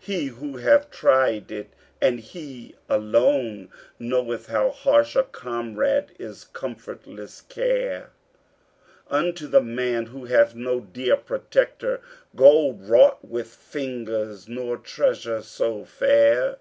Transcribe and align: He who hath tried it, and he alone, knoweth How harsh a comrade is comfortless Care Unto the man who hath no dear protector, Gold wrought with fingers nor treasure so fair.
He 0.00 0.24
who 0.26 0.56
hath 0.56 0.90
tried 0.90 1.52
it, 1.52 1.68
and 2.00 2.18
he 2.18 2.74
alone, 2.88 3.68
knoweth 4.00 4.48
How 4.48 4.70
harsh 4.72 5.14
a 5.14 5.22
comrade 5.22 6.06
is 6.18 6.42
comfortless 6.42 7.42
Care 7.42 8.10
Unto 9.10 9.46
the 9.46 9.60
man 9.62 10.06
who 10.06 10.24
hath 10.24 10.56
no 10.56 10.80
dear 10.80 11.16
protector, 11.16 12.00
Gold 12.34 12.88
wrought 12.88 13.24
with 13.24 13.46
fingers 13.46 14.48
nor 14.48 14.76
treasure 14.76 15.40
so 15.40 15.84
fair. 15.84 16.56